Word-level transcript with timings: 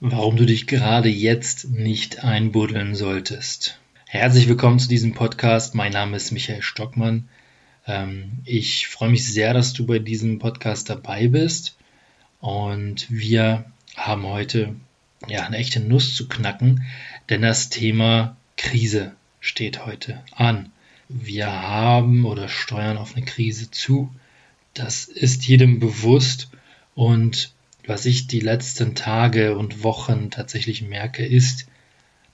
warum 0.00 0.36
du 0.36 0.44
dich 0.44 0.66
gerade 0.66 1.08
jetzt 1.08 1.70
nicht 1.70 2.22
einbuddeln 2.22 2.94
solltest. 2.94 3.78
Herzlich 4.04 4.46
willkommen 4.46 4.78
zu 4.78 4.88
diesem 4.88 5.14
Podcast. 5.14 5.74
Mein 5.74 5.92
Name 5.92 6.18
ist 6.18 6.32
Michael 6.32 6.60
Stockmann. 6.60 7.28
Ähm, 7.86 8.32
ich 8.44 8.88
freue 8.88 9.08
mich 9.08 9.24
sehr, 9.24 9.54
dass 9.54 9.72
du 9.72 9.86
bei 9.86 9.98
diesem 9.98 10.38
Podcast 10.38 10.90
dabei 10.90 11.28
bist. 11.28 11.76
Und 12.40 13.06
wir 13.10 13.64
haben 13.96 14.24
heute 14.24 14.76
ja 15.28 15.46
eine 15.46 15.56
echte 15.56 15.80
Nuss 15.80 16.14
zu 16.14 16.28
knacken, 16.28 16.82
denn 17.30 17.40
das 17.40 17.70
Thema 17.70 18.36
Krise 18.58 19.12
steht 19.40 19.86
heute 19.86 20.22
an. 20.30 20.72
Wir 21.08 21.50
haben 21.50 22.26
oder 22.26 22.48
steuern 22.50 22.98
auf 22.98 23.16
eine 23.16 23.24
Krise 23.24 23.70
zu. 23.70 24.14
Das 24.74 25.06
ist 25.06 25.46
jedem 25.46 25.80
bewusst 25.80 26.50
und 26.94 27.55
was 27.86 28.04
ich 28.06 28.26
die 28.26 28.40
letzten 28.40 28.94
Tage 28.94 29.56
und 29.56 29.82
Wochen 29.82 30.30
tatsächlich 30.30 30.82
merke, 30.82 31.24
ist, 31.24 31.66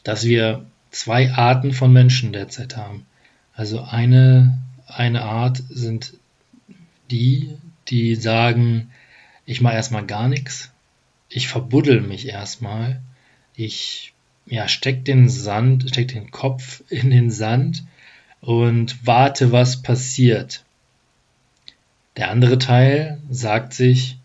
dass 0.04 0.24
wir 0.24 0.66
zwei 0.90 1.32
Arten 1.32 1.72
von 1.72 1.92
Menschen 1.92 2.32
derzeit 2.32 2.76
haben. 2.76 3.06
Also 3.54 3.82
eine, 3.82 4.58
eine 4.86 5.22
Art 5.22 5.62
sind 5.68 6.14
die, 7.10 7.50
die 7.88 8.14
sagen, 8.14 8.90
ich 9.44 9.60
mache 9.60 9.74
erstmal 9.74 10.06
gar 10.06 10.28
nichts, 10.28 10.70
ich 11.28 11.48
verbuddel 11.48 12.00
mich 12.00 12.28
erstmal, 12.28 13.00
ich 13.56 14.12
ja, 14.46 14.68
steck 14.68 15.04
den 15.04 15.28
Sand, 15.28 15.88
steck 15.88 16.08
den 16.08 16.30
Kopf 16.30 16.82
in 16.88 17.10
den 17.10 17.30
Sand 17.30 17.84
und 18.40 19.06
warte, 19.06 19.52
was 19.52 19.82
passiert. 19.82 20.64
Der 22.16 22.30
andere 22.30 22.58
Teil 22.58 23.20
sagt 23.30 23.72
sich, 23.72 24.18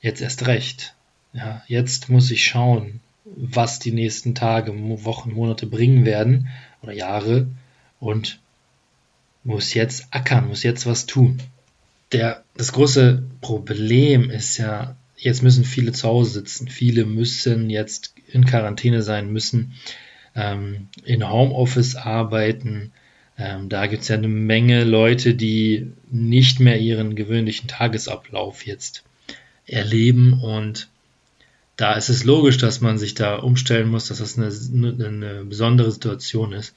jetzt 0.00 0.20
erst 0.20 0.46
recht. 0.46 0.94
Ja, 1.32 1.62
jetzt 1.68 2.08
muss 2.08 2.30
ich 2.30 2.44
schauen, 2.44 3.00
was 3.24 3.78
die 3.78 3.92
nächsten 3.92 4.34
Tage, 4.34 4.72
Wochen, 5.04 5.32
Monate 5.32 5.66
bringen 5.66 6.04
werden 6.04 6.48
oder 6.82 6.92
Jahre 6.92 7.46
und 8.00 8.40
muss 9.44 9.74
jetzt 9.74 10.08
ackern, 10.10 10.48
muss 10.48 10.62
jetzt 10.62 10.86
was 10.86 11.06
tun. 11.06 11.40
Der, 12.12 12.42
das 12.56 12.72
große 12.72 13.22
Problem 13.40 14.30
ist 14.30 14.58
ja, 14.58 14.96
jetzt 15.16 15.42
müssen 15.42 15.64
viele 15.64 15.92
zu 15.92 16.08
Hause 16.08 16.32
sitzen. 16.32 16.68
Viele 16.68 17.04
müssen 17.04 17.70
jetzt 17.70 18.14
in 18.26 18.44
Quarantäne 18.44 19.02
sein, 19.02 19.32
müssen 19.32 19.74
ähm, 20.34 20.88
in 21.04 21.28
Homeoffice 21.28 21.94
arbeiten. 21.94 22.92
Ähm, 23.38 23.68
da 23.68 23.86
gibt 23.86 24.02
es 24.02 24.08
ja 24.08 24.16
eine 24.16 24.28
Menge 24.28 24.84
Leute, 24.84 25.34
die 25.34 25.92
nicht 26.10 26.58
mehr 26.58 26.80
ihren 26.80 27.14
gewöhnlichen 27.14 27.68
Tagesablauf 27.68 28.66
jetzt 28.66 29.04
erleben 29.70 30.34
und 30.42 30.88
da 31.76 31.94
ist 31.94 32.10
es 32.10 32.24
logisch, 32.24 32.58
dass 32.58 32.80
man 32.80 32.98
sich 32.98 33.14
da 33.14 33.36
umstellen 33.36 33.88
muss, 33.88 34.08
dass 34.08 34.18
das 34.18 34.36
eine, 34.36 34.48
eine 34.48 35.44
besondere 35.44 35.90
Situation 35.90 36.52
ist. 36.52 36.74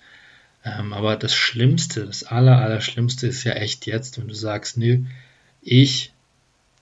Ähm, 0.64 0.94
aber 0.94 1.18
das 1.18 1.36
Schlimmste, 1.36 2.06
das 2.06 2.24
Aller, 2.24 2.60
Allerschlimmste 2.60 3.28
ist 3.28 3.44
ja 3.44 3.52
echt 3.54 3.86
jetzt, 3.86 4.18
wenn 4.18 4.30
du 4.30 4.34
sagst, 4.34 4.78
nö, 4.78 5.00
ich 5.62 6.14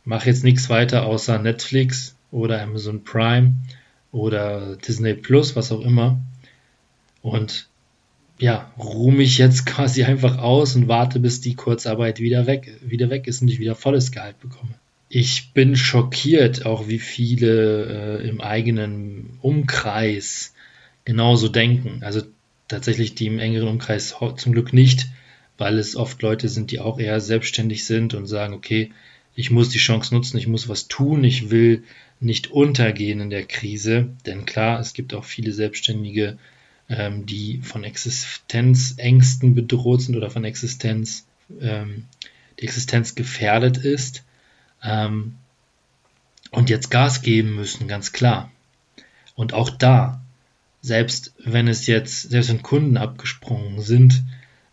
mache 0.05 0.27
jetzt 0.27 0.43
nichts 0.43 0.69
weiter 0.69 1.03
außer 1.03 1.39
Netflix 1.39 2.15
oder 2.31 2.61
Amazon 2.61 3.03
Prime 3.03 3.55
oder 4.11 4.75
Disney 4.75 5.15
Plus, 5.15 5.55
was 5.55 5.71
auch 5.71 5.81
immer. 5.81 6.19
Und 7.23 7.67
ja, 8.37 8.71
ruhe 8.77 9.13
mich 9.13 9.37
jetzt 9.37 9.65
quasi 9.65 10.03
einfach 10.03 10.37
aus 10.37 10.75
und 10.75 10.87
warte, 10.87 11.19
bis 11.19 11.41
die 11.41 11.55
Kurzarbeit 11.55 12.19
wieder 12.19 12.45
weg, 12.45 12.79
wieder 12.81 13.09
weg 13.09 13.27
ist 13.27 13.41
und 13.41 13.47
ich 13.47 13.59
wieder 13.59 13.75
volles 13.75 14.11
Gehalt 14.11 14.39
bekomme. 14.39 14.73
Ich 15.13 15.51
bin 15.51 15.75
schockiert, 15.75 16.65
auch 16.65 16.87
wie 16.87 16.97
viele 16.97 18.21
äh, 18.21 18.29
im 18.29 18.39
eigenen 18.39 19.37
Umkreis 19.41 20.53
genauso 21.03 21.49
denken. 21.49 22.01
Also 22.01 22.21
tatsächlich 22.69 23.13
die 23.13 23.27
im 23.27 23.37
engeren 23.37 23.67
Umkreis 23.67 24.15
zum 24.37 24.53
Glück 24.53 24.71
nicht, 24.71 25.07
weil 25.57 25.79
es 25.79 25.97
oft 25.97 26.21
Leute 26.21 26.47
sind, 26.47 26.71
die 26.71 26.79
auch 26.79 26.97
eher 26.97 27.19
selbstständig 27.19 27.83
sind 27.83 28.13
und 28.13 28.25
sagen, 28.25 28.53
okay, 28.53 28.93
ich 29.35 29.51
muss 29.51 29.67
die 29.67 29.79
Chance 29.79 30.15
nutzen, 30.15 30.37
ich 30.37 30.47
muss 30.47 30.69
was 30.69 30.87
tun, 30.87 31.25
ich 31.25 31.49
will 31.49 31.83
nicht 32.21 32.49
untergehen 32.49 33.19
in 33.19 33.29
der 33.29 33.43
Krise. 33.43 34.07
Denn 34.25 34.45
klar, 34.45 34.79
es 34.79 34.93
gibt 34.93 35.13
auch 35.13 35.25
viele 35.25 35.51
Selbstständige, 35.51 36.37
ähm, 36.87 37.25
die 37.25 37.59
von 37.63 37.83
Existenzängsten 37.83 39.55
bedroht 39.55 40.03
sind 40.03 40.15
oder 40.15 40.29
von 40.29 40.45
Existenz, 40.45 41.25
ähm, 41.59 42.05
die 42.61 42.63
Existenz 42.63 43.13
gefährdet 43.13 43.75
ist 43.75 44.23
ähm, 44.83 45.35
und 46.51 46.69
jetzt 46.69 46.91
Gas 46.91 47.21
geben 47.21 47.55
müssen, 47.55 47.87
ganz 47.87 48.11
klar. 48.11 48.51
Und 49.35 49.53
auch 49.53 49.69
da, 49.69 50.21
selbst 50.81 51.33
wenn 51.43 51.67
es 51.67 51.87
jetzt, 51.87 52.29
selbst 52.29 52.49
wenn 52.49 52.61
Kunden 52.61 52.97
abgesprungen 52.97 53.81
sind, 53.81 54.23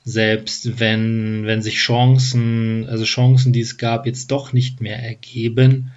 selbst 0.05 0.81
wenn, 0.81 1.45
wenn 1.45 1.63
sich 1.63 1.77
Chancen, 1.77 2.87
also 2.89 3.05
Chancen, 3.05 3.53
die 3.53 3.61
es 3.61 3.77
gab, 3.77 4.07
jetzt 4.07 4.31
doch 4.31 4.53
nicht 4.53 4.81
mehr 4.81 4.99
ergeben, 4.99 5.93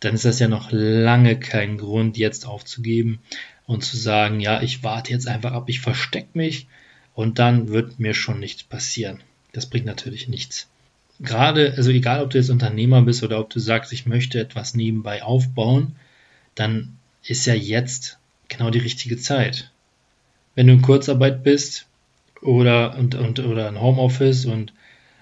dann 0.00 0.14
ist 0.14 0.26
das 0.26 0.38
ja 0.38 0.48
noch 0.48 0.70
lange 0.72 1.38
kein 1.38 1.78
Grund, 1.78 2.18
jetzt 2.18 2.46
aufzugeben 2.46 3.20
und 3.64 3.82
zu 3.82 3.96
sagen, 3.96 4.40
ja, 4.40 4.62
ich 4.62 4.82
warte 4.84 5.10
jetzt 5.10 5.26
einfach 5.26 5.52
ab, 5.52 5.68
ich 5.68 5.80
verstecke 5.80 6.30
mich 6.34 6.68
und 7.14 7.38
dann 7.38 7.68
wird 7.68 7.98
mir 7.98 8.12
schon 8.12 8.38
nichts 8.38 8.62
passieren. 8.62 9.22
Das 9.52 9.66
bringt 9.66 9.86
natürlich 9.86 10.28
nichts 10.28 10.68
gerade, 11.20 11.74
also 11.76 11.90
egal 11.90 12.22
ob 12.22 12.30
du 12.30 12.38
jetzt 12.38 12.50
Unternehmer 12.50 13.02
bist 13.02 13.22
oder 13.22 13.40
ob 13.40 13.50
du 13.50 13.58
sagst, 13.58 13.92
ich 13.92 14.06
möchte 14.06 14.40
etwas 14.40 14.74
nebenbei 14.74 15.22
aufbauen, 15.22 15.96
dann 16.54 16.96
ist 17.22 17.46
ja 17.46 17.54
jetzt 17.54 18.18
genau 18.48 18.70
die 18.70 18.78
richtige 18.78 19.16
Zeit. 19.16 19.70
Wenn 20.54 20.66
du 20.66 20.74
in 20.74 20.82
Kurzarbeit 20.82 21.42
bist 21.42 21.86
oder, 22.42 22.96
und, 22.98 23.14
und, 23.14 23.40
oder 23.40 23.68
in 23.68 23.80
Homeoffice 23.80 24.46
und 24.46 24.72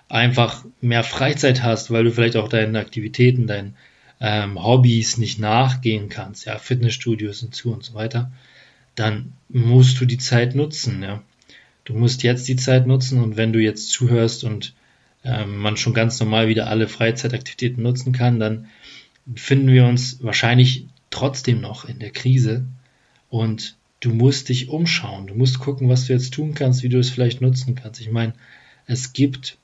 einfach 0.08 0.64
mehr 0.80 1.02
Freizeit 1.02 1.62
hast, 1.62 1.90
weil 1.90 2.04
du 2.04 2.12
vielleicht 2.12 2.36
auch 2.36 2.48
deinen 2.48 2.76
Aktivitäten, 2.76 3.46
deinen 3.46 3.76
ähm, 4.20 4.62
Hobbys 4.62 5.18
nicht 5.18 5.38
nachgehen 5.38 6.08
kannst, 6.08 6.46
ja, 6.46 6.58
Fitnessstudios 6.58 7.40
sind 7.40 7.54
zu 7.54 7.72
und 7.72 7.84
so 7.84 7.94
weiter, 7.94 8.30
dann 8.94 9.32
musst 9.48 10.00
du 10.00 10.04
die 10.04 10.18
Zeit 10.18 10.54
nutzen, 10.54 11.02
ja. 11.02 11.22
Du 11.84 11.94
musst 11.94 12.22
jetzt 12.22 12.48
die 12.48 12.56
Zeit 12.56 12.86
nutzen 12.86 13.22
und 13.22 13.36
wenn 13.36 13.52
du 13.52 13.58
jetzt 13.58 13.90
zuhörst 13.90 14.42
und 14.44 14.72
ähm, 15.24 15.56
man 15.56 15.76
schon 15.76 15.94
ganz 15.94 16.20
normal 16.20 16.48
wieder 16.48 16.68
alle 16.68 16.86
Freizeitaktivitäten 16.86 17.82
nutzen 17.82 18.12
kann, 18.12 18.38
dann 18.38 18.66
befinden 19.26 19.68
wir 19.68 19.86
uns 19.86 20.22
wahrscheinlich 20.22 20.86
trotzdem 21.10 21.60
noch 21.60 21.86
in 21.86 21.98
der 21.98 22.10
Krise 22.10 22.66
und 23.30 23.76
du 24.00 24.10
musst 24.10 24.50
dich 24.50 24.68
umschauen. 24.68 25.26
Du 25.26 25.34
musst 25.34 25.58
gucken, 25.58 25.88
was 25.88 26.06
du 26.06 26.12
jetzt 26.12 26.34
tun 26.34 26.54
kannst, 26.54 26.82
wie 26.82 26.88
du 26.88 26.98
es 26.98 27.10
vielleicht 27.10 27.40
nutzen 27.40 27.74
kannst. 27.74 28.00
Ich 28.00 28.10
meine, 28.10 28.34
es 28.86 29.12
gibt 29.14 29.56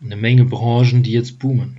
eine 0.00 0.16
Menge 0.16 0.44
Branchen, 0.44 1.02
die 1.02 1.12
jetzt 1.12 1.38
boomen. 1.40 1.78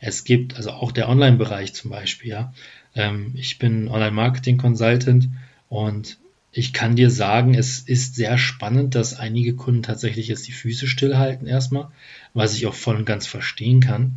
Es 0.00 0.24
gibt 0.24 0.56
also 0.56 0.70
auch 0.70 0.92
der 0.92 1.08
Online-Bereich 1.08 1.74
zum 1.74 1.90
Beispiel. 1.90 2.30
Ja. 2.30 2.54
Ähm, 2.94 3.32
ich 3.34 3.58
bin 3.58 3.88
Online-Marketing-Consultant 3.88 5.28
und 5.68 6.18
ich 6.56 6.72
kann 6.72 6.96
dir 6.96 7.10
sagen, 7.10 7.52
es 7.52 7.80
ist 7.80 8.14
sehr 8.14 8.38
spannend, 8.38 8.94
dass 8.94 9.18
einige 9.18 9.54
Kunden 9.54 9.82
tatsächlich 9.82 10.28
jetzt 10.28 10.48
die 10.48 10.52
Füße 10.52 10.86
stillhalten 10.86 11.46
erstmal, 11.46 11.90
was 12.32 12.54
ich 12.54 12.66
auch 12.66 12.72
voll 12.72 12.96
und 12.96 13.04
ganz 13.04 13.26
verstehen 13.26 13.80
kann. 13.80 14.16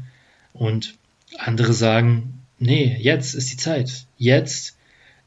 Und 0.53 0.95
andere 1.37 1.73
sagen, 1.73 2.39
nee, 2.57 2.95
jetzt 2.97 3.35
ist 3.35 3.51
die 3.51 3.57
Zeit. 3.57 4.05
Jetzt 4.17 4.77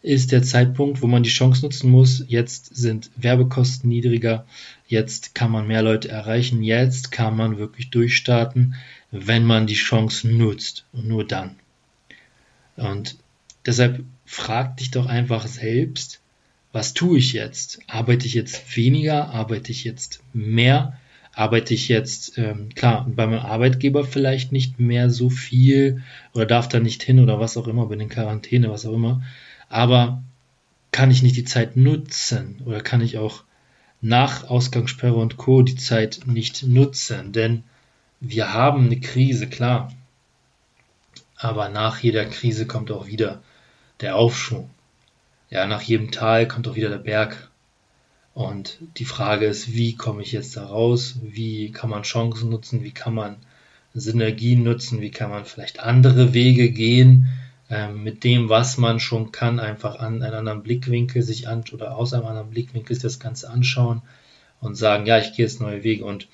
ist 0.00 0.32
der 0.32 0.42
Zeitpunkt, 0.42 1.02
wo 1.02 1.06
man 1.06 1.22
die 1.22 1.28
Chance 1.28 1.66
nutzen 1.66 1.90
muss. 1.90 2.24
Jetzt 2.28 2.74
sind 2.74 3.10
Werbekosten 3.16 3.90
niedriger. 3.90 4.46
Jetzt 4.86 5.34
kann 5.34 5.50
man 5.50 5.66
mehr 5.66 5.82
Leute 5.82 6.08
erreichen. 6.08 6.62
Jetzt 6.62 7.12
kann 7.12 7.36
man 7.36 7.58
wirklich 7.58 7.90
durchstarten, 7.90 8.74
wenn 9.10 9.44
man 9.44 9.66
die 9.66 9.74
Chance 9.74 10.28
nutzt. 10.28 10.86
Und 10.92 11.08
nur 11.08 11.26
dann. 11.26 11.56
Und 12.76 13.18
deshalb 13.66 14.02
frag 14.24 14.78
dich 14.78 14.90
doch 14.90 15.04
einfach 15.04 15.46
selbst, 15.46 16.22
was 16.72 16.95
tue 16.95 17.19
ich 17.19 17.34
jetzt? 17.34 17.80
Arbeite 17.86 18.27
ich 18.27 18.34
jetzt 18.34 18.77
weniger? 18.77 19.28
Arbeite 19.28 19.71
ich 19.71 19.84
jetzt 19.84 20.22
mehr? 20.33 20.98
Arbeite 21.34 21.74
ich 21.74 21.89
jetzt, 21.89 22.36
ähm, 22.39 22.71
klar, 22.74 23.07
bei 23.09 23.27
meinem 23.27 23.41
Arbeitgeber 23.41 24.04
vielleicht 24.04 24.53
nicht 24.53 24.80
mehr 24.80 25.10
so 25.10 25.30
viel 25.30 26.03
oder 26.34 26.47
darf 26.47 26.69
da 26.69 26.80
nicht 26.80 27.03
hin 27.03 27.21
oder 27.21 27.41
was 27.41 27.57
auch 27.57 27.69
immer, 27.69 27.86
bin 27.86 28.01
in 28.01 28.09
Quarantäne, 28.09 28.71
was 28.71 28.84
auch 28.84 28.92
immer. 28.92 29.22
Aber 29.69 30.22
kann 30.91 31.10
ich 31.10 31.22
nicht 31.22 31.36
die 31.36 31.45
Zeit 31.45 31.77
nutzen 31.77 32.60
oder 32.66 32.80
kann 32.80 33.01
ich 33.01 33.16
auch 33.16 33.45
nach 34.03 34.45
Ausgangssperre 34.51 35.15
und 35.15 35.36
Co. 35.39 35.63
die 35.63 35.77
Zeit 35.77 36.21
nicht 36.27 36.65
nutzen? 36.65 37.33
Denn 37.33 37.65
wir 38.21 38.53
haben 38.53 38.86
eine 38.86 39.01
Krise, 39.01 39.48
klar. 39.48 39.92
Aber 41.36 41.71
nach 41.71 41.98
jeder 41.98 42.27
Krise 42.27 42.66
kommt 42.66 42.91
auch 42.91 43.07
wieder 43.07 43.42
der 44.01 44.16
Aufschwung 44.16 44.71
ja, 45.53 45.66
nach 45.66 45.83
jedem 45.83 46.10
Tal 46.10 46.49
kommt 46.49 46.66
auch 46.66 46.77
wieder 46.77 46.89
der 46.89 46.99
Berg. 46.99 47.51
Und 48.34 48.78
die 48.97 49.04
Frage 49.04 49.47
ist, 49.47 49.75
wie 49.75 49.95
komme 49.95 50.22
ich 50.22 50.33
jetzt 50.33 50.57
da 50.57 50.65
raus? 50.65 51.16
Wie 51.22 51.71
kann 51.71 51.91
man 51.91 52.03
Chancen 52.03 52.49
nutzen? 52.51 52.83
Wie 52.83 52.93
kann 52.93 53.15
man 53.15 53.37
Synergien 53.95 54.63
nutzen? 54.63 55.01
Wie 55.03 55.10
kann 55.10 55.31
man 55.31 55.45
vielleicht 55.45 55.81
andere 55.81 56.33
Wege 56.33 56.71
gehen? 56.71 57.28
ähm, 57.72 58.03
mit 58.03 58.22
dem, 58.22 58.51
was 58.51 58.77
man 58.77 59.01
schon 59.01 59.33
kann, 59.33 59.59
einfach 59.59 59.99
an 59.99 60.22
einen 60.22 60.34
anderen 60.34 60.63
Blickwinkel 60.63 61.22
sich 61.22 61.49
an 61.49 61.65
oder 61.72 61.97
aus 61.97 62.13
einem 62.13 62.27
anderen 62.27 62.51
Blickwinkel 62.51 62.99
das 62.99 63.19
Ganze 63.19 63.49
anschauen 63.49 64.03
und 64.60 64.77
sagen, 64.77 65.07
ja, 65.07 65.19
ich 65.19 65.34
gehe 65.34 65.47
jetzt 65.47 65.63
neue 65.63 65.83
Wege. 65.83 66.04
Und 66.04 66.28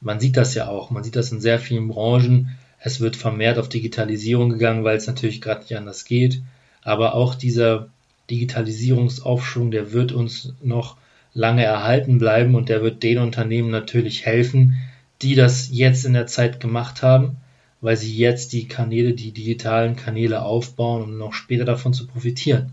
man 0.00 0.20
sieht 0.20 0.36
das 0.36 0.54
ja 0.54 0.68
auch, 0.68 0.90
man 0.90 1.02
sieht 1.02 1.16
das 1.16 1.32
in 1.32 1.40
sehr 1.40 1.58
vielen 1.58 1.88
Branchen. 1.88 2.56
Es 2.78 3.00
wird 3.00 3.16
vermehrt 3.16 3.58
auf 3.58 3.68
Digitalisierung 3.68 4.50
gegangen, 4.50 4.84
weil 4.84 4.96
es 4.96 5.08
natürlich 5.08 5.40
gerade 5.40 5.62
nicht 5.62 5.76
anders 5.76 6.04
geht. 6.04 6.42
Aber 6.82 7.14
auch 7.14 7.34
dieser 7.34 7.88
Digitalisierungsaufschwung, 8.30 9.70
der 9.70 9.92
wird 9.92 10.12
uns 10.12 10.54
noch 10.62 10.96
lange 11.32 11.64
erhalten 11.64 12.18
bleiben 12.18 12.54
und 12.54 12.68
der 12.68 12.82
wird 12.82 13.02
den 13.02 13.18
Unternehmen 13.18 13.70
natürlich 13.70 14.24
helfen, 14.24 14.76
die 15.22 15.34
das 15.34 15.68
jetzt 15.70 16.04
in 16.04 16.12
der 16.12 16.26
Zeit 16.26 16.60
gemacht 16.60 17.02
haben 17.02 17.36
weil 17.84 17.98
sie 17.98 18.16
jetzt 18.16 18.54
die 18.54 18.66
Kanäle, 18.66 19.12
die 19.12 19.32
digitalen 19.32 19.94
Kanäle 19.94 20.40
aufbauen, 20.40 21.02
um 21.02 21.18
noch 21.18 21.34
später 21.34 21.66
davon 21.66 21.92
zu 21.92 22.06
profitieren. 22.06 22.72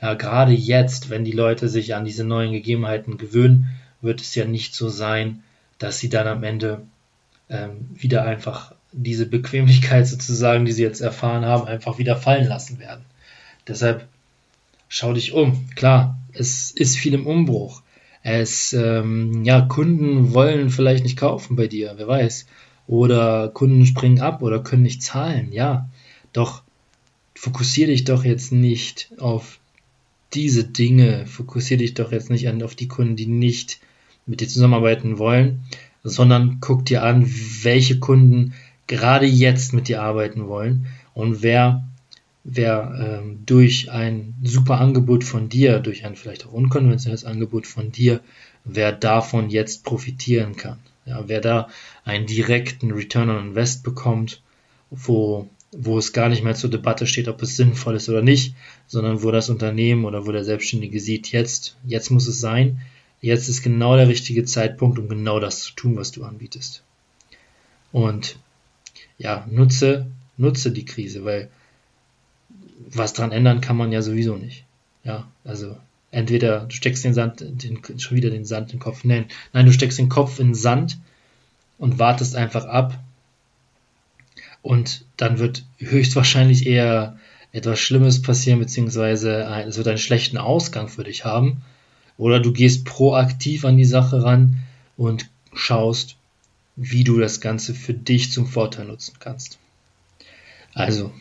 Ja, 0.00 0.14
gerade 0.14 0.52
jetzt, 0.52 1.10
wenn 1.10 1.24
die 1.24 1.32
Leute 1.32 1.68
sich 1.68 1.96
an 1.96 2.04
diese 2.04 2.22
neuen 2.22 2.52
Gegebenheiten 2.52 3.18
gewöhnen, 3.18 3.70
wird 4.00 4.20
es 4.20 4.36
ja 4.36 4.44
nicht 4.44 4.76
so 4.76 4.88
sein, 4.88 5.42
dass 5.78 5.98
sie 5.98 6.08
dann 6.08 6.28
am 6.28 6.44
Ende 6.44 6.82
ähm, 7.48 7.90
wieder 7.92 8.24
einfach 8.24 8.72
diese 8.92 9.26
Bequemlichkeit 9.26 10.06
sozusagen, 10.06 10.64
die 10.64 10.70
sie 10.70 10.84
jetzt 10.84 11.00
erfahren 11.00 11.44
haben, 11.44 11.66
einfach 11.66 11.98
wieder 11.98 12.14
fallen 12.14 12.46
lassen 12.46 12.78
werden. 12.78 13.04
Deshalb 13.66 14.06
schau 14.88 15.12
dich 15.12 15.32
um. 15.32 15.68
Klar, 15.74 16.18
es 16.32 16.70
ist 16.70 16.96
viel 16.96 17.14
im 17.14 17.26
Umbruch. 17.26 17.82
Es, 18.22 18.72
ähm, 18.72 19.44
ja, 19.44 19.60
Kunden 19.60 20.34
wollen 20.34 20.70
vielleicht 20.70 21.04
nicht 21.04 21.16
kaufen 21.16 21.56
bei 21.56 21.68
dir, 21.68 21.94
wer 21.96 22.08
weiß 22.08 22.46
oder 22.86 23.48
Kunden 23.48 23.84
springen 23.86 24.20
ab 24.20 24.42
oder 24.42 24.62
können 24.62 24.82
nicht 24.82 25.02
zahlen. 25.02 25.52
Ja, 25.52 25.88
doch 26.32 26.62
fokussiere 27.34 27.90
dich 27.90 28.04
doch 28.04 28.24
jetzt 28.24 28.52
nicht 28.52 29.10
auf 29.18 29.58
diese 30.34 30.64
Dinge, 30.64 31.26
fokussiere 31.26 31.78
dich 31.78 31.94
doch 31.94 32.12
jetzt 32.12 32.30
nicht 32.30 32.48
auf 32.62 32.74
die 32.74 32.88
Kunden, 32.88 33.16
die 33.16 33.26
nicht 33.26 33.80
mit 34.26 34.40
dir 34.40 34.48
zusammenarbeiten 34.48 35.18
wollen, 35.18 35.64
sondern 36.02 36.58
guck 36.60 36.84
dir 36.84 37.02
an, 37.02 37.26
welche 37.62 37.98
Kunden 37.98 38.54
gerade 38.86 39.26
jetzt 39.26 39.72
mit 39.72 39.88
dir 39.88 40.02
arbeiten 40.02 40.46
wollen 40.46 40.86
und 41.14 41.42
wer, 41.42 41.84
wer 42.48 43.20
ähm, 43.22 43.40
durch 43.44 43.90
ein 43.90 44.34
super 44.44 44.80
Angebot 44.80 45.24
von 45.24 45.48
dir, 45.48 45.80
durch 45.80 46.04
ein 46.04 46.14
vielleicht 46.14 46.46
auch 46.46 46.52
unkonventionelles 46.52 47.24
Angebot 47.24 47.66
von 47.66 47.90
dir, 47.90 48.20
wer 48.64 48.92
davon 48.92 49.50
jetzt 49.50 49.84
profitieren 49.84 50.56
kann. 50.56 50.78
Ja, 51.06 51.24
wer 51.26 51.40
da 51.40 51.68
einen 52.04 52.26
direkten 52.26 52.92
Return 52.92 53.30
on 53.30 53.48
Invest 53.48 53.82
bekommt, 53.82 54.42
wo, 54.90 55.48
wo 55.72 55.98
es 55.98 56.12
gar 56.12 56.28
nicht 56.28 56.44
mehr 56.44 56.54
zur 56.54 56.70
Debatte 56.70 57.08
steht, 57.08 57.26
ob 57.26 57.42
es 57.42 57.56
sinnvoll 57.56 57.96
ist 57.96 58.08
oder 58.08 58.22
nicht, 58.22 58.54
sondern 58.86 59.24
wo 59.24 59.32
das 59.32 59.50
Unternehmen 59.50 60.04
oder 60.04 60.26
wo 60.26 60.32
der 60.32 60.44
Selbstständige 60.44 61.00
sieht, 61.00 61.32
jetzt, 61.32 61.76
jetzt 61.84 62.10
muss 62.10 62.28
es 62.28 62.40
sein, 62.40 62.80
jetzt 63.20 63.48
ist 63.48 63.62
genau 63.62 63.96
der 63.96 64.08
richtige 64.08 64.44
Zeitpunkt, 64.44 65.00
um 65.00 65.08
genau 65.08 65.40
das 65.40 65.62
zu 65.62 65.74
tun, 65.74 65.96
was 65.96 66.12
du 66.12 66.24
anbietest. 66.24 66.82
Und 67.90 68.38
ja, 69.18 69.46
nutze, 69.50 70.06
nutze 70.36 70.70
die 70.70 70.84
Krise, 70.84 71.24
weil 71.24 71.50
was 72.78 73.12
dran 73.12 73.32
ändern 73.32 73.60
kann 73.60 73.76
man 73.76 73.92
ja 73.92 74.02
sowieso 74.02 74.36
nicht. 74.36 74.64
Ja, 75.04 75.26
also 75.44 75.76
entweder 76.10 76.60
du 76.60 76.74
steckst 76.74 77.04
den 77.04 77.14
Sand, 77.14 77.40
den, 77.40 77.80
schon 77.98 78.16
wieder 78.16 78.30
den 78.30 78.44
Sand 78.44 78.72
den 78.72 78.78
Kopf. 78.78 79.04
Nein, 79.04 79.26
nein, 79.52 79.66
du 79.66 79.72
steckst 79.72 79.98
den 79.98 80.08
Kopf 80.08 80.38
in 80.38 80.54
Sand 80.54 80.98
und 81.78 81.98
wartest 81.98 82.36
einfach 82.36 82.64
ab. 82.64 82.98
Und 84.62 85.04
dann 85.16 85.38
wird 85.38 85.64
höchstwahrscheinlich 85.78 86.66
eher 86.66 87.18
etwas 87.52 87.78
Schlimmes 87.78 88.20
passieren, 88.20 88.58
beziehungsweise 88.58 89.44
es 89.66 89.76
wird 89.76 89.88
einen 89.88 89.98
schlechten 89.98 90.38
Ausgang 90.38 90.88
für 90.88 91.04
dich 91.04 91.24
haben. 91.24 91.62
Oder 92.18 92.40
du 92.40 92.52
gehst 92.52 92.84
proaktiv 92.84 93.64
an 93.64 93.76
die 93.76 93.84
Sache 93.84 94.22
ran 94.22 94.58
und 94.96 95.28
schaust, 95.52 96.16
wie 96.74 97.04
du 97.04 97.18
das 97.18 97.40
Ganze 97.40 97.74
für 97.74 97.94
dich 97.94 98.32
zum 98.32 98.46
Vorteil 98.46 98.86
nutzen 98.86 99.14
kannst. 99.20 99.58
Also, 100.74 101.12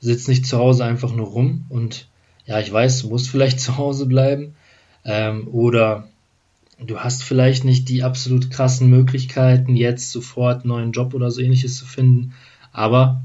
sitz 0.00 0.28
nicht 0.28 0.46
zu 0.46 0.58
Hause 0.58 0.84
einfach 0.84 1.12
nur 1.12 1.26
rum 1.26 1.66
und 1.68 2.08
ja, 2.46 2.58
ich 2.58 2.72
weiß, 2.72 3.02
du 3.02 3.08
musst 3.10 3.28
vielleicht 3.28 3.60
zu 3.60 3.76
Hause 3.76 4.06
bleiben 4.06 4.54
ähm, 5.04 5.48
oder 5.48 6.08
du 6.78 6.98
hast 6.98 7.22
vielleicht 7.22 7.64
nicht 7.64 7.88
die 7.88 8.02
absolut 8.02 8.50
krassen 8.50 8.88
Möglichkeiten, 8.88 9.76
jetzt 9.76 10.10
sofort 10.10 10.62
einen 10.62 10.68
neuen 10.68 10.92
Job 10.92 11.14
oder 11.14 11.30
so 11.30 11.40
ähnliches 11.40 11.76
zu 11.76 11.84
finden, 11.84 12.32
aber 12.72 13.22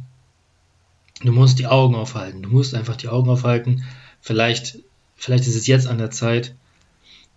du 1.22 1.32
musst 1.32 1.60
die 1.60 1.68
Augen 1.68 1.96
aufhalten. 1.96 2.42
Du 2.44 2.50
musst 2.50 2.76
einfach 2.76 2.96
die 2.96 3.08
Augen 3.08 3.30
aufhalten. 3.30 3.84
Vielleicht, 4.22 4.80
vielleicht 5.16 5.48
ist 5.48 5.56
es 5.56 5.68
jetzt 5.68 5.88
an 5.88 5.98
der 5.98 6.12
Zeit, 6.12 6.56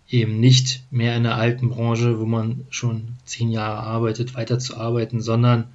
eben 0.09 0.39
nicht 0.39 0.83
mehr 0.89 1.15
in 1.15 1.23
der 1.23 1.35
alten 1.35 1.69
Branche, 1.69 2.19
wo 2.19 2.25
man 2.25 2.65
schon 2.69 3.15
zehn 3.25 3.51
Jahre 3.51 3.81
arbeitet, 3.81 4.33
weiterzuarbeiten, 4.33 5.21
sondern 5.21 5.67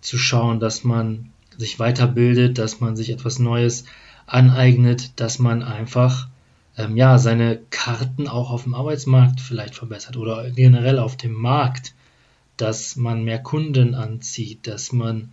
zu 0.00 0.18
schauen, 0.18 0.58
dass 0.58 0.82
man 0.82 1.30
sich 1.56 1.78
weiterbildet, 1.78 2.58
dass 2.58 2.80
man 2.80 2.96
sich 2.96 3.10
etwas 3.10 3.38
Neues 3.38 3.84
aneignet, 4.26 5.18
dass 5.20 5.38
man 5.38 5.62
einfach 5.62 6.28
ähm, 6.76 6.96
ja 6.96 7.18
seine 7.18 7.60
Karten 7.70 8.28
auch 8.28 8.50
auf 8.50 8.64
dem 8.64 8.74
Arbeitsmarkt 8.74 9.40
vielleicht 9.40 9.74
verbessert 9.74 10.16
oder 10.16 10.50
generell 10.50 10.98
auf 10.98 11.16
dem 11.16 11.32
Markt, 11.32 11.94
dass 12.56 12.96
man 12.96 13.24
mehr 13.24 13.38
Kunden 13.38 13.94
anzieht, 13.94 14.66
dass 14.66 14.92
man 14.92 15.32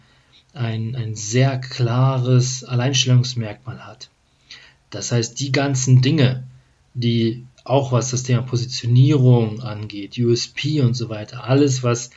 ein, 0.54 0.96
ein 0.96 1.16
sehr 1.16 1.58
klares 1.60 2.64
Alleinstellungsmerkmal 2.64 3.86
hat. 3.86 4.10
Das 4.90 5.12
heißt, 5.12 5.40
die 5.40 5.52
ganzen 5.52 6.02
Dinge, 6.02 6.44
die 6.94 7.46
auch 7.64 7.92
was 7.92 8.12
das 8.12 8.24
Thema 8.24 8.42
Positionierung 8.42 9.62
angeht, 9.62 10.18
USP 10.18 10.82
und 10.82 10.94
so 10.94 11.10
weiter, 11.10 11.44
alles, 11.44 11.84
was 11.84 12.10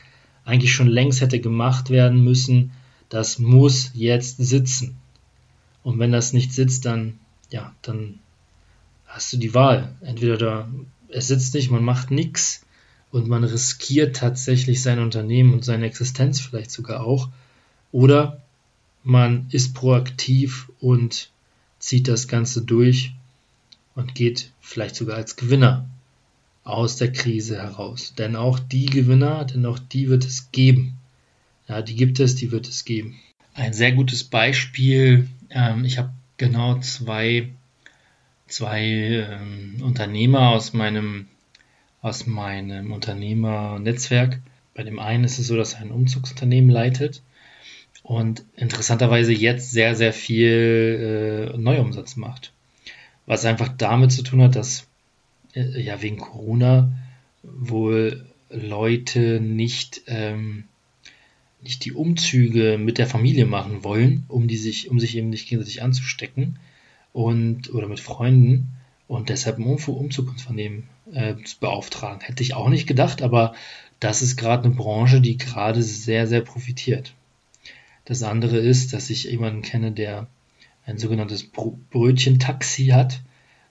eigentlich 0.45 0.73
schon 0.73 0.87
längst 0.87 1.21
hätte 1.21 1.39
gemacht 1.39 1.89
werden 1.89 2.23
müssen, 2.23 2.71
das 3.11 3.39
muss 3.39 3.91
jetzt 3.93 4.37
sitzen. 4.37 4.95
Und 5.83 5.99
wenn 5.99 6.13
das 6.13 6.31
nicht 6.31 6.53
sitzt, 6.53 6.85
dann, 6.85 7.19
ja, 7.49 7.75
dann 7.81 8.19
hast 9.05 9.33
du 9.33 9.37
die 9.37 9.53
Wahl. 9.53 9.93
Entweder 9.99 10.37
da, 10.37 10.69
es 11.09 11.27
sitzt 11.27 11.53
nicht, 11.53 11.69
man 11.69 11.83
macht 11.83 12.09
nichts 12.09 12.65
und 13.11 13.27
man 13.27 13.43
riskiert 13.43 14.15
tatsächlich 14.15 14.81
sein 14.81 14.99
Unternehmen 14.99 15.53
und 15.53 15.65
seine 15.65 15.87
Existenz 15.87 16.39
vielleicht 16.39 16.71
sogar 16.71 17.05
auch. 17.05 17.27
Oder 17.91 18.41
man 19.03 19.47
ist 19.51 19.73
proaktiv 19.73 20.71
und 20.79 21.31
zieht 21.79 22.07
das 22.07 22.29
Ganze 22.29 22.61
durch 22.61 23.13
und 23.93 24.15
geht 24.15 24.51
vielleicht 24.61 24.95
sogar 24.95 25.17
als 25.17 25.35
Gewinner 25.35 25.85
aus 26.63 26.95
der 26.95 27.11
Krise 27.11 27.57
heraus. 27.57 28.13
Denn 28.17 28.37
auch 28.37 28.57
die 28.57 28.85
Gewinner, 28.85 29.43
denn 29.43 29.65
auch 29.65 29.79
die 29.79 30.07
wird 30.07 30.23
es 30.23 30.53
geben. 30.53 30.97
Ja, 31.71 31.81
die 31.81 31.95
gibt 31.95 32.19
es, 32.19 32.35
die 32.35 32.51
wird 32.51 32.67
es 32.67 32.85
geben. 32.85 33.19
Ein 33.53 33.73
sehr 33.73 33.93
gutes 33.93 34.23
Beispiel 34.23 35.27
ähm, 35.53 35.85
ich 35.85 35.97
habe 35.97 36.11
genau 36.37 36.79
zwei, 36.79 37.49
zwei 38.47 38.81
ähm, 38.81 39.81
Unternehmer 39.81 40.49
aus 40.49 40.73
meinem, 40.73 41.27
aus 42.01 42.25
meinem 42.25 42.91
Unternehmernetzwerk. 42.91 44.39
Bei 44.73 44.83
dem 44.83 44.99
einen 44.99 45.23
ist 45.23 45.39
es 45.39 45.47
so, 45.47 45.57
dass 45.57 45.73
er 45.73 45.81
ein 45.81 45.91
Umzugsunternehmen 45.91 46.69
leitet 46.69 47.21
und 48.03 48.43
interessanterweise 48.55 49.33
jetzt 49.33 49.71
sehr, 49.71 49.95
sehr 49.95 50.13
viel 50.13 51.51
äh, 51.53 51.57
Neuumsatz 51.57 52.15
macht. 52.15 52.53
Was 53.25 53.45
einfach 53.45 53.69
damit 53.77 54.11
zu 54.11 54.23
tun 54.23 54.41
hat, 54.41 54.55
dass 54.55 54.87
äh, 55.53 55.81
ja 55.81 56.01
wegen 56.01 56.17
Corona 56.17 56.91
wohl 57.43 58.25
Leute 58.49 59.39
nicht 59.39 60.01
ähm, 60.07 60.65
nicht 61.61 61.85
die 61.85 61.93
Umzüge 61.93 62.77
mit 62.79 62.97
der 62.97 63.07
Familie 63.07 63.45
machen 63.45 63.83
wollen, 63.83 64.25
um 64.27 64.47
die 64.47 64.57
sich, 64.57 64.89
um 64.89 64.99
sich 64.99 65.15
eben 65.15 65.29
nicht 65.29 65.47
gegenseitig 65.47 65.83
anzustecken 65.83 66.59
und 67.13 67.73
oder 67.73 67.87
mit 67.87 67.99
Freunden 67.99 68.69
und 69.07 69.29
deshalb 69.29 69.57
ein 69.57 69.65
Umzugsunternehmen 69.65 70.83
äh, 71.13 71.35
zu 71.43 71.59
beauftragen. 71.59 72.21
Hätte 72.21 72.43
ich 72.43 72.53
auch 72.53 72.69
nicht 72.69 72.87
gedacht, 72.87 73.21
aber 73.21 73.53
das 73.99 74.21
ist 74.21 74.37
gerade 74.37 74.65
eine 74.65 74.75
Branche, 74.75 75.21
die 75.21 75.37
gerade 75.37 75.83
sehr, 75.83 76.27
sehr 76.27 76.41
profitiert. 76.41 77.13
Das 78.05 78.23
andere 78.23 78.57
ist, 78.57 78.93
dass 78.93 79.09
ich 79.09 79.25
jemanden 79.25 79.61
kenne, 79.61 79.91
der 79.91 80.27
ein 80.85 80.97
sogenanntes 80.97 81.43
Brötchentaxi 81.43 82.87
hat. 82.87 83.21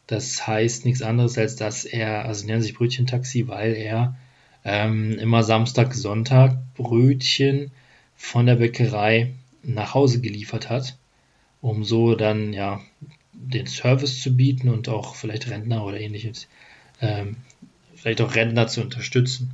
Das 0.07 0.47
heißt 0.47 0.85
nichts 0.85 1.03
anderes, 1.03 1.37
als 1.39 1.57
dass 1.57 1.85
er, 1.85 2.25
also 2.27 2.47
nennt 2.47 2.63
sich 2.63 2.75
Brötchentaxi, 2.75 3.49
weil 3.49 3.75
er 3.75 4.17
ähm, 4.65 5.19
immer 5.19 5.43
Samstag, 5.43 5.95
Sonntag 5.95 6.57
Brötchen 6.75 7.71
von 8.17 8.47
der 8.47 8.57
Bäckerei 8.57 9.35
nach 9.63 9.95
Hause 9.95 10.21
geliefert 10.21 10.69
hat, 10.69 10.97
um 11.61 11.85
so 11.85 12.15
dann 12.15 12.53
ja 12.53 12.81
den 13.33 13.67
Service 13.67 14.21
zu 14.21 14.37
bieten 14.37 14.69
und 14.69 14.89
auch 14.89 15.15
vielleicht 15.15 15.49
Rentner 15.49 15.85
oder 15.85 16.01
ähnliches, 16.01 16.49
ähm, 17.01 17.37
vielleicht 17.95 18.21
auch 18.21 18.35
Rentner 18.35 18.67
zu 18.67 18.83
unterstützen. 18.83 19.53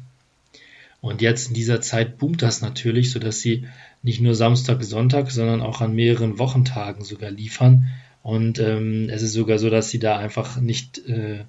Und 1.00 1.22
jetzt 1.22 1.48
in 1.48 1.54
dieser 1.54 1.80
Zeit 1.80 2.18
boomt 2.18 2.42
das 2.42 2.62
natürlich, 2.62 3.10
sodass 3.10 3.40
sie 3.40 3.66
nicht 4.02 4.20
nur 4.20 4.34
Samstag, 4.34 4.82
Sonntag, 4.82 5.30
sondern 5.30 5.60
auch 5.60 5.80
an 5.80 5.94
mehreren 5.94 6.38
Wochentagen 6.38 7.04
sogar 7.04 7.30
liefern. 7.30 7.88
Und 8.22 8.58
ähm, 8.58 9.08
es 9.08 9.22
ist 9.22 9.34
sogar 9.34 9.58
so, 9.58 9.70
dass 9.70 9.90
sie 9.90 10.00
da 10.00 10.16
einfach 10.18 10.60
nicht, 10.60 10.98
äh, 11.06 11.44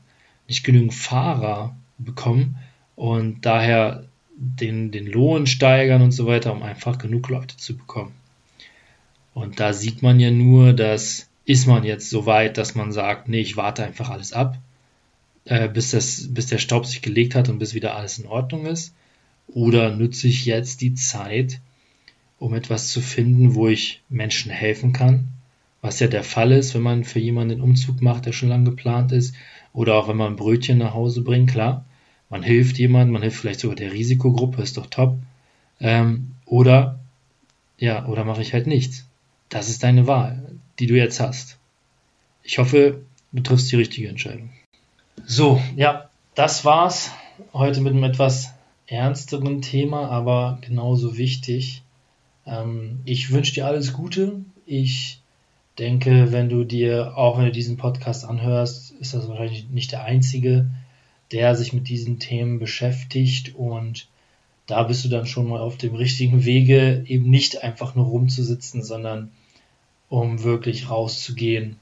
nicht 0.47 0.63
genügend 0.63 0.93
Fahrer 0.93 1.75
bekommen 1.97 2.57
und 2.97 3.45
daher 3.45 4.03
den, 4.35 4.91
den 4.91 5.07
Lohn 5.07 5.47
steigern 5.47 6.01
und 6.01 6.11
so 6.11 6.25
weiter, 6.25 6.51
um 6.51 6.63
einfach 6.63 6.97
genug 6.97 7.29
Leute 7.29 7.55
zu 7.55 7.77
bekommen. 7.77 8.13
Und 9.33 9.59
da 9.59 9.71
sieht 9.71 10.01
man 10.01 10.19
ja 10.19 10.31
nur, 10.31 10.73
dass 10.73 11.29
ist 11.45 11.65
man 11.65 11.85
jetzt 11.85 12.09
so 12.09 12.25
weit, 12.25 12.57
dass 12.57 12.75
man 12.75 12.91
sagt, 12.91 13.29
nee, 13.29 13.39
ich 13.39 13.55
warte 13.55 13.83
einfach 13.83 14.09
alles 14.09 14.33
ab, 14.33 14.57
äh, 15.45 15.69
bis, 15.69 15.91
das, 15.91 16.27
bis 16.33 16.47
der 16.47 16.57
Staub 16.57 16.85
sich 16.85 17.01
gelegt 17.01 17.35
hat 17.35 17.47
und 17.47 17.59
bis 17.59 17.73
wieder 17.73 17.95
alles 17.95 18.19
in 18.19 18.25
Ordnung 18.27 18.65
ist? 18.65 18.93
Oder 19.47 19.95
nutze 19.95 20.27
ich 20.27 20.45
jetzt 20.45 20.81
die 20.81 20.93
Zeit, 20.95 21.61
um 22.37 22.53
etwas 22.53 22.89
zu 22.89 22.99
finden, 22.99 23.55
wo 23.55 23.69
ich 23.69 24.01
Menschen 24.09 24.51
helfen 24.51 24.91
kann? 24.91 25.29
Was 25.81 26.01
ja 26.01 26.07
der 26.07 26.25
Fall 26.25 26.51
ist, 26.51 26.73
wenn 26.73 26.81
man 26.81 27.05
für 27.05 27.19
jemanden 27.19 27.55
den 27.55 27.61
Umzug 27.61 28.01
macht, 28.01 28.25
der 28.25 28.33
schon 28.33 28.49
lange 28.49 28.71
geplant 28.71 29.13
ist. 29.13 29.33
Oder 29.71 29.95
auch 29.95 30.09
wenn 30.09 30.17
man 30.17 30.35
Brötchen 30.35 30.79
nach 30.79 30.93
Hause 30.93 31.21
bringt, 31.21 31.51
klar. 31.51 31.85
Man 32.29 32.43
hilft 32.43 32.77
jemandem, 32.77 33.13
man 33.13 33.21
hilft 33.21 33.37
vielleicht 33.37 33.61
sogar 33.61 33.75
der 33.75 33.93
Risikogruppe, 33.93 34.61
ist 34.61 34.77
doch 34.77 34.87
top. 34.87 35.17
Ähm, 35.79 36.31
oder, 36.45 36.99
ja, 37.77 38.05
oder 38.07 38.25
mache 38.25 38.41
ich 38.41 38.53
halt 38.53 38.67
nichts. 38.67 39.07
Das 39.49 39.69
ist 39.69 39.83
deine 39.83 40.07
Wahl 40.07 40.47
die 40.79 40.87
du 40.87 40.95
jetzt 40.95 41.19
hast. 41.19 41.57
Ich 42.43 42.59
hoffe, 42.59 43.01
du 43.31 43.41
triffst 43.41 43.71
die 43.71 43.75
richtige 43.75 44.09
Entscheidung. 44.09 44.49
So, 45.25 45.61
ja, 45.75 46.09
das 46.35 46.65
war's 46.65 47.11
heute 47.53 47.81
mit 47.81 47.93
einem 47.93 48.03
etwas 48.03 48.53
ernsteren 48.85 49.61
Thema, 49.61 50.09
aber 50.09 50.59
genauso 50.61 51.17
wichtig. 51.17 51.81
Ähm, 52.45 52.99
ich 53.05 53.31
wünsche 53.31 53.53
dir 53.53 53.65
alles 53.65 53.93
Gute. 53.93 54.41
Ich 54.65 55.19
denke, 55.77 56.31
wenn 56.31 56.49
du 56.49 56.63
dir, 56.63 57.17
auch 57.17 57.37
wenn 57.37 57.45
du 57.45 57.51
diesen 57.51 57.77
Podcast 57.77 58.23
anhörst, 58.23 58.91
ist 58.91 59.13
das 59.13 59.27
wahrscheinlich 59.27 59.69
nicht 59.69 59.91
der 59.91 60.03
einzige, 60.03 60.69
der 61.31 61.55
sich 61.55 61.73
mit 61.73 61.89
diesen 61.89 62.19
Themen 62.19 62.59
beschäftigt 62.59 63.55
und 63.55 64.07
da 64.67 64.83
bist 64.83 65.05
du 65.05 65.09
dann 65.09 65.25
schon 65.25 65.47
mal 65.47 65.61
auf 65.61 65.77
dem 65.77 65.95
richtigen 65.95 66.43
Wege, 66.45 67.03
eben 67.07 67.29
nicht 67.29 67.63
einfach 67.63 67.95
nur 67.95 68.05
rumzusitzen, 68.05 68.83
sondern 68.83 69.31
um 70.09 70.43
wirklich 70.43 70.89
rauszugehen 70.89 71.77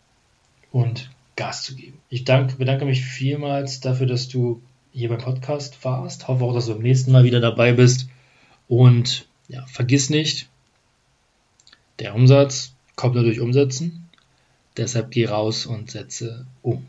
und 0.72 1.10
Gas 1.36 1.64
zu 1.64 1.75
geben. 1.75 2.00
Ich 2.10 2.24
danke, 2.24 2.56
bedanke 2.56 2.86
mich 2.86 3.04
vielmals 3.04 3.80
dafür, 3.80 4.08
dass 4.08 4.28
du 4.28 4.62
hier 4.94 5.10
beim 5.10 5.18
Podcast 5.18 5.84
warst. 5.84 6.28
Hoffe 6.28 6.44
auch, 6.44 6.54
dass 6.54 6.68
du 6.68 6.74
beim 6.74 6.84
nächsten 6.84 7.12
Mal 7.12 7.24
wieder 7.24 7.42
dabei 7.42 7.74
bist. 7.74 8.08
Und 8.68 9.28
ja, 9.50 9.66
vergiss 9.66 10.10
nicht, 10.10 10.48
der 12.00 12.16
Umsatz 12.16 12.74
kommt 12.96 13.16
nur 13.16 13.24
durch 13.24 13.40
Umsetzen. 13.40 14.10
Deshalb 14.78 15.12
geh 15.12 15.25
raus 15.25 15.66
und 15.66 15.92
setze 15.92 16.46
um. 16.62 16.86